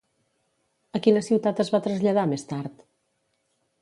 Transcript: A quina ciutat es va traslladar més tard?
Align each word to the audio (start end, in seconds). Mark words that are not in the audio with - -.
A 0.99 1.01
quina 1.07 1.21
ciutat 1.27 1.63
es 1.65 1.71
va 1.75 1.83
traslladar 1.89 2.25
més 2.33 2.47
tard? 2.53 2.83